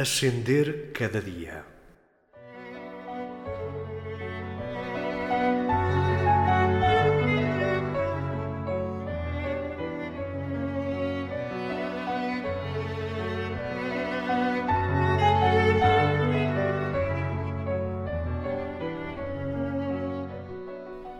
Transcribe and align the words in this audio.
Ascender 0.00 0.92
cada 0.94 1.20
dia. 1.20 1.62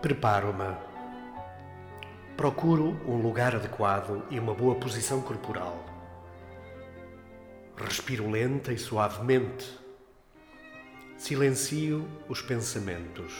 Preparo-me. 0.01 0.75
Procuro 2.34 2.98
um 3.06 3.20
lugar 3.20 3.55
adequado 3.55 4.25
e 4.31 4.39
uma 4.39 4.55
boa 4.55 4.77
posição 4.77 5.20
corporal. 5.20 5.90
Respiro 7.83 8.30
lenta 8.30 8.75
e 8.75 8.79
suavemente. 8.79 9.66
Silencio 11.16 12.06
os 12.29 12.43
pensamentos. 12.43 13.33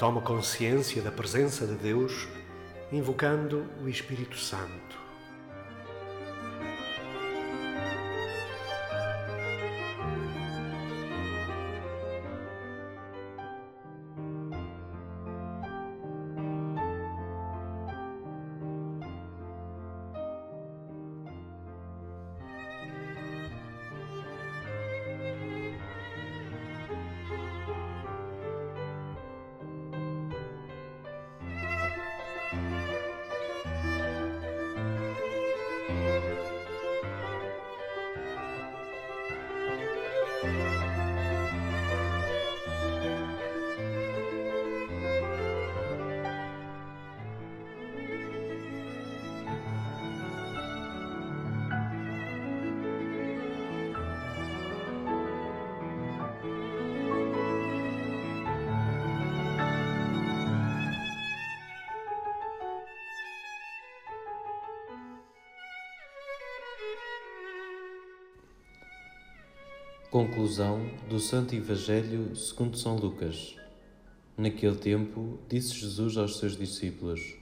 Tomo 0.00 0.20
consciência 0.20 1.00
da 1.00 1.12
presença 1.12 1.64
de 1.64 1.76
Deus, 1.76 2.26
invocando 2.90 3.64
o 3.84 3.88
Espírito 3.88 4.36
Santo. 4.36 5.01
Conclusão 70.12 70.90
do 71.08 71.18
Santo 71.18 71.54
Evangelho 71.54 72.36
segundo 72.36 72.76
São 72.76 72.96
Lucas. 72.96 73.56
Naquele 74.36 74.76
tempo, 74.76 75.38
disse 75.48 75.72
Jesus 75.72 76.18
aos 76.18 76.36
seus 76.36 76.54
discípulos: 76.54 77.34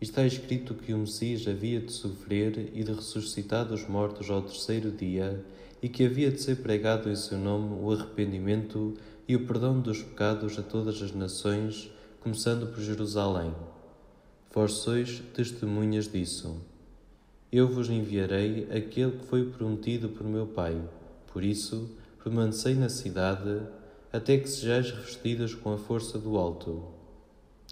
Está 0.00 0.24
escrito 0.24 0.72
que 0.72 0.94
o 0.94 0.98
Messias 0.98 1.48
havia 1.48 1.80
de 1.80 1.90
sofrer 1.90 2.70
e 2.72 2.84
de 2.84 2.92
ressuscitar 2.92 3.66
dos 3.66 3.88
mortos 3.88 4.30
ao 4.30 4.40
terceiro 4.40 4.92
dia, 4.92 5.44
e 5.82 5.88
que 5.88 6.04
havia 6.04 6.30
de 6.30 6.40
ser 6.40 6.62
pregado 6.62 7.10
em 7.10 7.16
seu 7.16 7.38
nome 7.38 7.74
o 7.74 7.90
arrependimento 7.90 8.94
e 9.26 9.34
o 9.34 9.44
perdão 9.44 9.80
dos 9.80 10.00
pecados 10.00 10.56
a 10.60 10.62
todas 10.62 11.02
as 11.02 11.10
nações, 11.10 11.90
começando 12.20 12.72
por 12.72 12.80
Jerusalém. 12.80 13.52
Vós 14.54 14.74
sois 14.74 15.24
testemunhas 15.34 16.06
disso. 16.06 16.56
Eu 17.50 17.66
vos 17.66 17.90
enviarei 17.90 18.68
aquele 18.70 19.18
que 19.18 19.26
foi 19.26 19.50
prometido 19.50 20.08
por 20.10 20.24
meu 20.24 20.46
Pai. 20.46 20.80
Por 21.36 21.44
isso, 21.44 21.90
permanecei 22.24 22.74
na 22.74 22.88
cidade 22.88 23.60
até 24.10 24.38
que 24.38 24.48
sejais 24.48 24.90
revestidas 24.90 25.54
com 25.54 25.70
a 25.70 25.76
força 25.76 26.18
do 26.18 26.38
alto. 26.38 26.82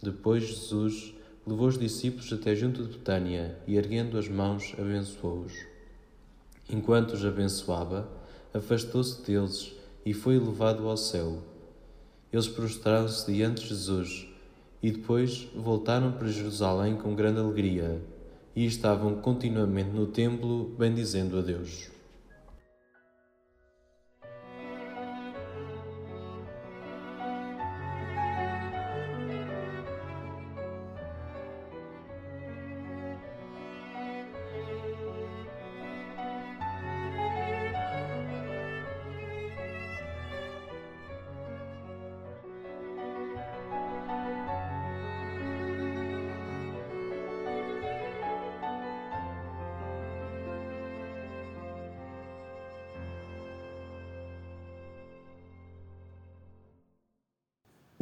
Depois 0.02 0.42
Jesus 0.44 1.14
levou 1.46 1.68
os 1.68 1.78
discípulos 1.78 2.30
até 2.30 2.54
junto 2.54 2.82
de 2.82 2.98
Betânia 2.98 3.58
e, 3.66 3.76
erguendo 3.76 4.18
as 4.18 4.28
mãos, 4.28 4.74
abençoou-os. 4.78 5.54
Enquanto 6.68 7.14
os 7.14 7.24
abençoava, 7.24 8.06
afastou-se 8.52 9.22
deles 9.22 9.72
e 10.04 10.12
foi 10.12 10.38
levado 10.38 10.86
ao 10.86 10.98
céu. 10.98 11.38
Eles 12.30 12.48
prostraram-se 12.48 13.32
diante 13.32 13.62
de 13.62 13.68
Jesus 13.68 14.28
e 14.82 14.90
depois 14.90 15.48
voltaram 15.56 16.12
para 16.12 16.28
Jerusalém 16.28 16.96
com 16.96 17.14
grande 17.14 17.40
alegria 17.40 17.98
e 18.54 18.66
estavam 18.66 19.22
continuamente 19.22 19.88
no 19.88 20.06
templo 20.06 20.74
bendizendo 20.78 21.38
a 21.38 21.40
Deus. 21.40 21.93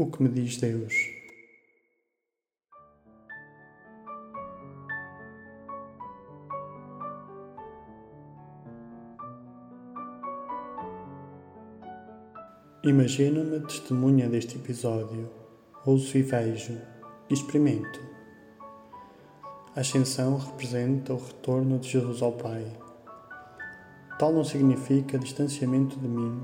O 0.03 0.11
que 0.11 0.21
me 0.21 0.29
diz 0.29 0.57
Deus? 0.57 0.93
Imagino-me 12.83 13.61
testemunha 13.61 14.29
deste 14.29 14.57
episódio, 14.57 15.31
ouço 15.87 16.19
e 16.19 16.23
vejo, 16.23 16.77
experimento. 17.31 18.01
A 19.77 19.83
ascensão 19.83 20.37
representa 20.37 21.15
o 21.15 21.25
retorno 21.25 21.79
de 21.79 21.91
Jesus 21.91 22.23
ao 22.23 22.33
Pai. 22.33 22.67
Tal 24.19 24.33
não 24.33 24.43
significa 24.43 25.17
distanciamento 25.17 25.97
de 26.01 26.09
mim, 26.09 26.43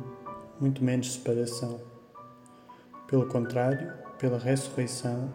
muito 0.61 0.85
menos 0.85 1.15
separação. 1.15 1.88
Pelo 3.09 3.27
contrário, 3.27 3.91
pela 4.19 4.39
ressurreição, 4.39 5.33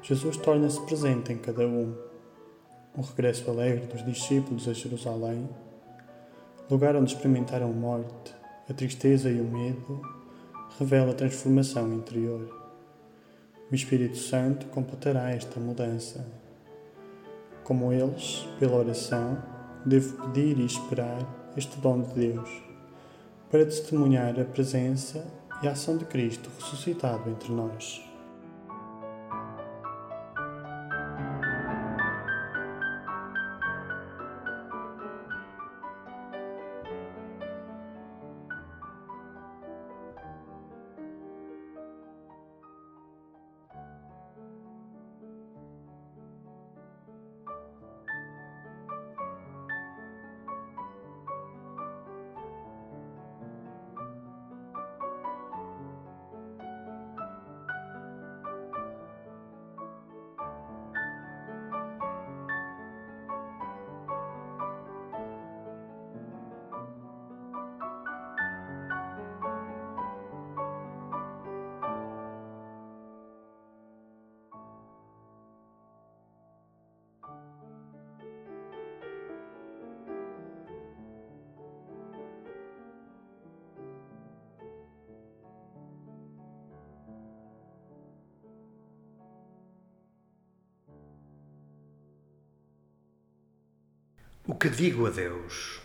Jesus 0.00 0.36
torna-se 0.36 0.80
presente 0.86 1.32
em 1.32 1.38
cada 1.38 1.66
um. 1.66 1.92
O 2.96 3.00
regresso 3.00 3.50
alegre 3.50 3.86
dos 3.86 4.04
discípulos 4.04 4.68
a 4.68 4.72
Jerusalém, 4.72 5.48
lugar 6.70 6.94
onde 6.94 7.12
experimentaram 7.12 7.72
morte, 7.72 8.32
a 8.68 8.72
tristeza 8.72 9.28
e 9.28 9.40
o 9.40 9.44
medo, 9.44 10.00
revela 10.78 11.10
a 11.10 11.14
transformação 11.14 11.92
interior. 11.92 12.48
O 13.72 13.74
Espírito 13.74 14.16
Santo 14.16 14.66
completará 14.66 15.30
esta 15.32 15.58
mudança. 15.58 16.24
Como 17.64 17.92
eles, 17.92 18.48
pela 18.60 18.76
oração, 18.76 19.36
devo 19.84 20.28
pedir 20.28 20.60
e 20.60 20.64
esperar 20.64 21.52
este 21.56 21.76
dom 21.80 22.02
de 22.02 22.14
Deus, 22.14 22.62
para 23.50 23.64
testemunhar 23.64 24.38
a 24.38 24.44
presença 24.44 25.39
e 25.62 25.68
a 25.68 25.72
ação 25.72 25.96
de 25.96 26.04
Cristo 26.04 26.50
ressuscitado 26.58 27.28
entre 27.28 27.52
nós. 27.52 28.09
O 94.48 94.54
que 94.54 94.70
digo 94.70 95.06
a 95.06 95.10
Deus? 95.10 95.80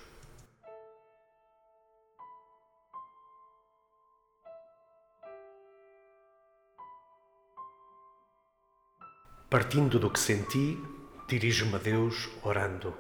Partindo 9.50 10.00
do 10.00 10.10
que 10.10 10.20
senti, 10.20 10.82
dirijo-me 11.28 11.76
a 11.76 11.78
Deus 11.78 12.30
orando, 12.44 12.94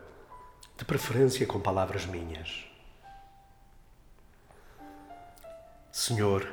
de 0.77 0.83
preferência 0.83 1.47
com 1.47 1.59
palavras 1.61 2.05
minhas. 2.05 2.65
Senhor, 5.89 6.45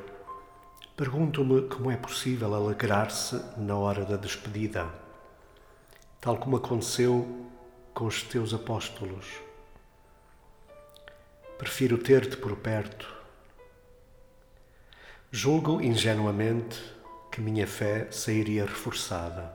pergunto-me 0.96 1.68
como 1.68 1.90
é 1.90 1.96
possível 1.96 2.54
alegrar-se 2.54 3.34
na 3.58 3.76
hora 3.76 4.04
da 4.04 4.16
despedida, 4.16 4.88
tal 6.20 6.38
como 6.38 6.56
aconteceu 6.56 7.51
com 7.94 8.06
os 8.06 8.22
teus 8.22 8.54
apóstolos. 8.54 9.26
Prefiro 11.58 11.98
ter-te 11.98 12.36
por 12.36 12.56
perto. 12.56 13.12
Julgo 15.30 15.80
ingenuamente 15.80 16.80
que 17.30 17.40
minha 17.40 17.66
fé 17.66 18.10
sairia 18.10 18.64
reforçada. 18.64 19.52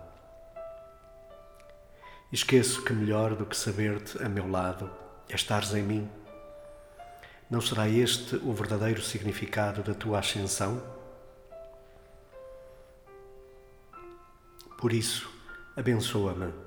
Esqueço 2.31 2.83
que 2.83 2.93
melhor 2.93 3.35
do 3.35 3.45
que 3.45 3.55
saber-te 3.55 4.21
a 4.21 4.27
meu 4.27 4.49
lado 4.49 4.91
é 5.29 5.35
estares 5.35 5.73
em 5.73 5.83
mim. 5.83 6.09
Não 7.49 7.61
será 7.61 7.87
este 7.87 8.35
o 8.37 8.53
verdadeiro 8.53 9.01
significado 9.01 9.81
da 9.81 9.93
tua 9.93 10.19
ascensão? 10.19 10.83
Por 14.77 14.91
isso, 14.91 15.29
abençoa-me. 15.75 16.66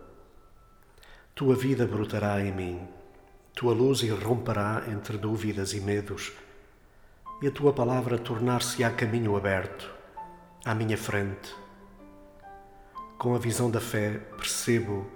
Tua 1.41 1.57
vida 1.57 1.87
brotará 1.87 2.39
em 2.39 2.53
mim, 2.53 2.87
tua 3.55 3.73
luz 3.73 4.03
irromperá 4.03 4.83
entre 4.89 5.17
dúvidas 5.17 5.73
e 5.73 5.81
medos, 5.81 6.35
e 7.41 7.49
a 7.49 7.51
tua 7.51 7.73
palavra 7.73 8.19
tornar-se-á 8.19 8.91
caminho 8.91 9.35
aberto, 9.35 9.91
à 10.67 10.75
minha 10.75 10.99
frente. 10.99 11.57
Com 13.17 13.35
a 13.35 13.39
visão 13.39 13.71
da 13.71 13.81
fé, 13.81 14.19
percebo 14.37 15.11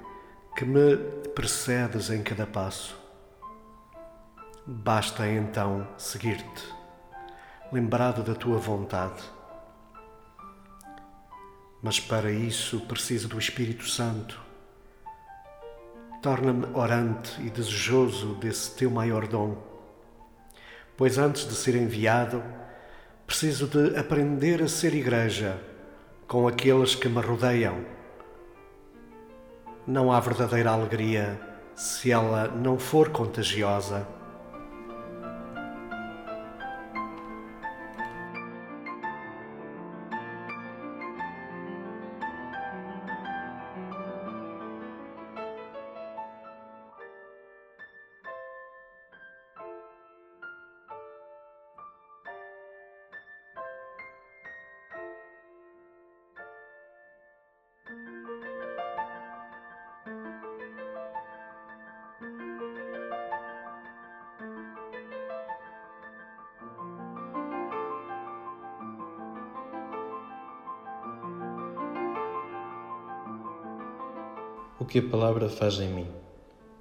que 0.57 0.65
me 0.65 0.97
precedes 1.35 2.09
em 2.09 2.23
cada 2.23 2.47
passo. 2.47 2.97
Basta 4.67 5.29
então 5.29 5.87
seguir-te, 5.99 6.75
lembrado 7.71 8.23
da 8.23 8.35
tua 8.35 8.57
vontade. 8.57 9.23
Mas 11.83 12.01
para 12.01 12.33
isso 12.33 12.81
preciso 12.87 13.29
do 13.29 13.39
Espírito 13.39 13.87
Santo. 13.87 14.54
Torna-me 16.25 16.67
orante 16.73 17.41
e 17.43 17.51
desejoso 17.51 18.35
desse 18.37 18.75
teu 18.75 18.91
maior 18.91 19.29
dom, 19.29 19.59
pois 20.97 21.19
antes 21.19 21.47
de 21.47 21.55
ser 21.55 21.75
enviado, 21.75 22.43
preciso 23.27 23.67
de 23.67 23.95
aprender 23.99 24.63
a 24.63 24.69
ser 24.69 24.95
igreja 24.95 25.61
com 26.27 26.49
aqueles 26.49 26.95
que 26.95 27.11
me 27.11 27.21
rodeiam 27.21 27.85
não 29.87 30.11
há 30.11 30.19
verdadeira 30.19 30.71
alegria 30.71 31.39
se 31.75 32.11
ela 32.11 32.49
não 32.49 32.79
for 32.79 33.11
contagiosa. 33.11 34.09
O 74.77 74.85
que 74.85 74.99
a 74.99 75.09
palavra 75.09 75.49
faz 75.49 75.79
em 75.79 75.89
mim. 75.89 76.07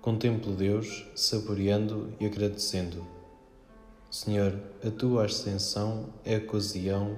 Contemplo 0.01 0.51
Deus, 0.53 1.05
saboreando 1.15 2.11
e 2.19 2.25
agradecendo. 2.25 3.05
Senhor, 4.09 4.59
a 4.83 4.89
tua 4.89 5.25
ascensão 5.25 6.09
é 6.25 6.37
ocasião 6.37 7.15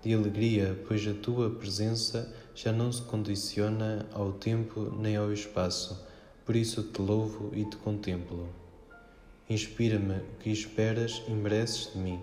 de 0.00 0.14
alegria, 0.14 0.80
pois 0.86 1.06
a 1.06 1.14
tua 1.14 1.50
presença 1.50 2.32
já 2.54 2.70
não 2.70 2.92
se 2.92 3.02
condiciona 3.02 4.06
ao 4.12 4.32
tempo 4.32 4.94
nem 4.96 5.16
ao 5.16 5.32
espaço. 5.32 6.06
Por 6.44 6.54
isso 6.54 6.84
te 6.84 7.02
louvo 7.02 7.50
e 7.52 7.64
te 7.64 7.76
contemplo. 7.76 8.48
Inspira-me 9.50 10.18
o 10.18 10.38
que 10.38 10.50
esperas 10.50 11.22
e 11.26 11.32
mereces 11.32 11.92
de 11.92 11.98
mim. 11.98 12.20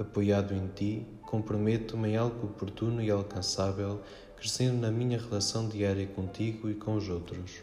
Apoiado 0.00 0.52
em 0.52 0.66
ti, 0.66 1.06
comprometo-me 1.22 2.10
em 2.10 2.16
algo 2.16 2.46
oportuno 2.46 3.00
e 3.00 3.08
alcançável 3.08 4.00
crescendo 4.36 4.80
na 4.80 4.90
minha 4.90 5.18
relação 5.18 5.68
diária 5.68 6.06
contigo 6.06 6.70
e 6.70 6.74
com 6.74 6.96
os 6.96 7.08
outros. 7.08 7.62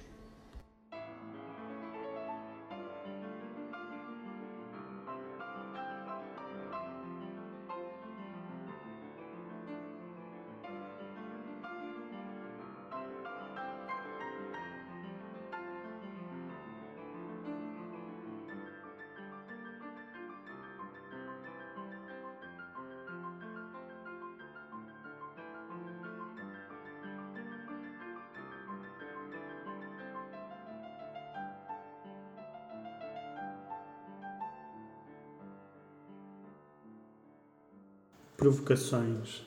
Provocações. 38.42 39.46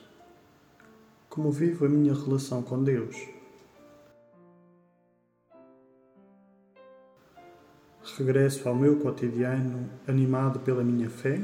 Como 1.29 1.51
vivo 1.51 1.85
a 1.85 1.89
minha 1.89 2.13
relação 2.13 2.63
com 2.63 2.81
Deus? 2.81 3.17
Regresso 8.17 8.69
ao 8.69 8.73
meu 8.73 8.97
cotidiano 9.01 9.89
animado 10.07 10.61
pela 10.61 10.81
minha 10.81 11.09
fé? 11.09 11.41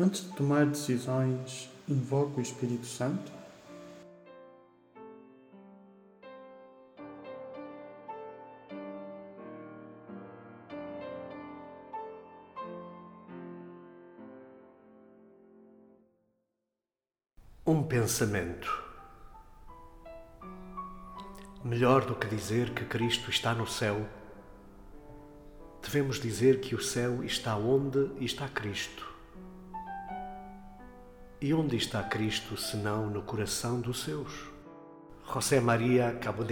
Antes 0.00 0.22
de 0.24 0.34
tomar 0.34 0.64
decisões, 0.64 1.68
invoco 1.86 2.38
o 2.38 2.42
Espírito 2.42 2.86
Santo? 2.86 3.30
Pensamento. 18.08 18.82
Melhor 21.62 22.06
do 22.06 22.14
que 22.14 22.26
dizer 22.26 22.70
que 22.70 22.86
Cristo 22.86 23.28
está 23.28 23.52
no 23.52 23.66
céu, 23.66 24.08
devemos 25.82 26.18
dizer 26.18 26.58
que 26.58 26.74
o 26.74 26.82
céu 26.82 27.22
está 27.22 27.54
onde 27.54 28.10
está 28.24 28.48
Cristo. 28.48 29.06
E 31.38 31.52
onde 31.52 31.76
está 31.76 32.02
Cristo 32.02 32.56
senão 32.56 33.10
no 33.10 33.20
coração 33.20 33.78
dos 33.78 34.02
seus? 34.02 34.32
José 35.30 35.60
Maria 35.60 36.18
Cabo 36.18 36.42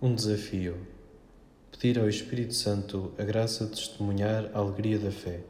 Um 0.00 0.14
desafio. 0.14 0.76
Pedir 1.72 1.98
ao 1.98 2.08
Espírito 2.08 2.54
Santo 2.54 3.12
a 3.18 3.24
graça 3.24 3.64
de 3.64 3.72
testemunhar 3.72 4.48
a 4.54 4.58
alegria 4.60 4.96
da 4.96 5.10
fé. 5.10 5.40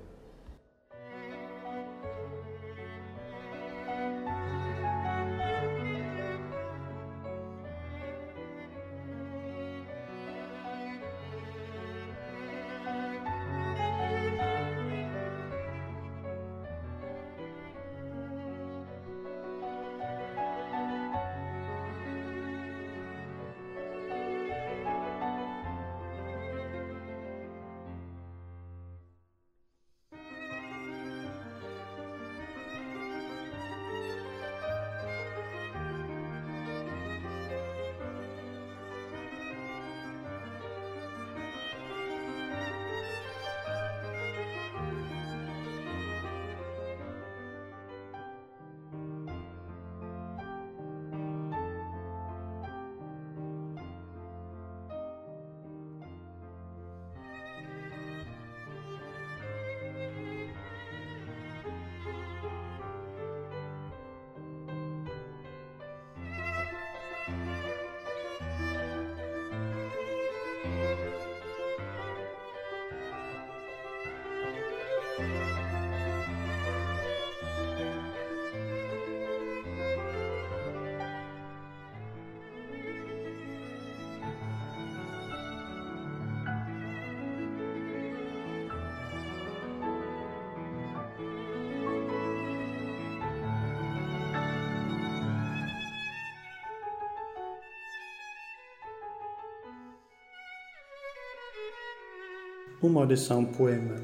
Uma 102.80 103.00
oração 103.00 103.44
poema. 103.44 103.96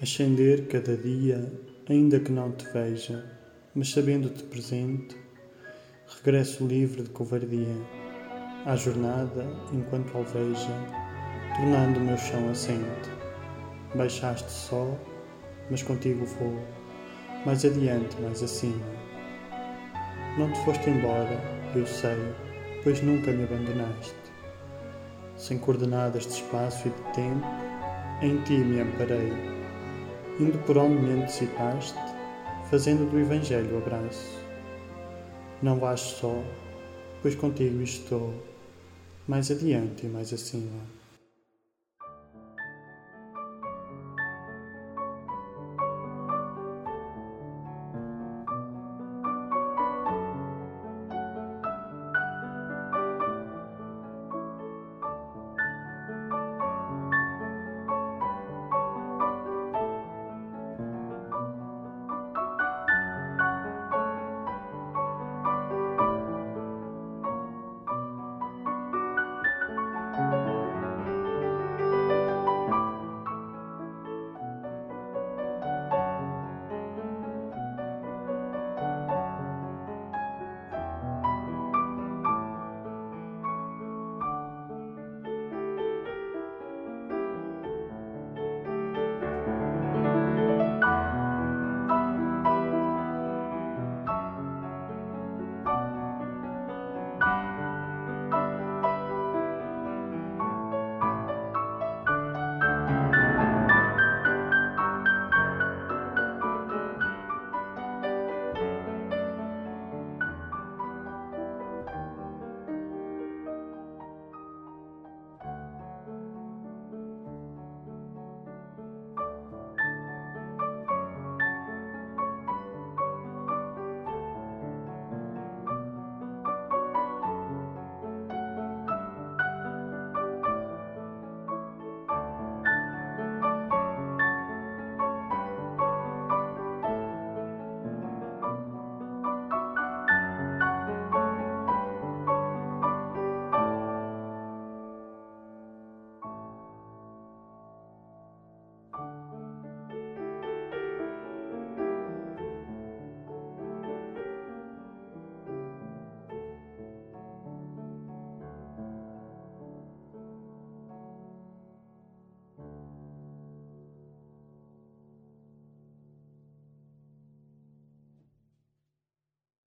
Ascender 0.00 0.68
cada 0.68 0.96
dia, 0.96 1.52
ainda 1.88 2.20
que 2.20 2.30
não 2.30 2.52
te 2.52 2.64
veja, 2.72 3.36
mas 3.74 3.90
sabendo-te 3.90 4.44
presente, 4.44 5.16
regresso 6.06 6.64
livre 6.64 7.02
de 7.02 7.10
covardia 7.10 7.74
à 8.64 8.76
jornada 8.76 9.44
enquanto 9.72 10.16
alveja, 10.16 10.70
tornando 11.56 11.98
o 11.98 12.04
meu 12.04 12.16
chão 12.16 12.48
assente. 12.48 13.10
Baixaste 13.96 14.48
só, 14.48 14.96
mas 15.68 15.82
contigo 15.82 16.24
vou, 16.24 16.60
mais 17.44 17.64
adiante, 17.64 18.20
mais 18.22 18.40
acima. 18.40 18.86
Não 20.38 20.52
te 20.52 20.64
foste 20.64 20.88
embora, 20.88 21.40
eu 21.74 21.84
sei, 21.88 22.18
pois 22.84 23.02
nunca 23.02 23.32
me 23.32 23.42
abandonaste 23.42 24.19
sem 25.40 25.58
coordenadas 25.58 26.26
de 26.26 26.34
espaço 26.34 26.86
e 26.86 26.90
de 26.90 27.02
tempo, 27.14 27.46
em 28.20 28.42
ti 28.42 28.52
me 28.52 28.80
amparei, 28.80 29.32
indo 30.38 30.58
por 30.66 30.76
onde 30.76 31.00
me 31.00 31.22
antecipaste, 31.22 31.98
fazendo 32.70 33.10
do 33.10 33.18
Evangelho 33.18 33.78
abraço. 33.78 34.38
Não 35.62 35.78
vais 35.78 36.00
só, 36.00 36.42
pois 37.22 37.34
contigo 37.34 37.82
estou, 37.82 38.34
mais 39.26 39.50
adiante 39.50 40.06
e 40.06 40.10
mais 40.10 40.30
acima. 40.32 40.99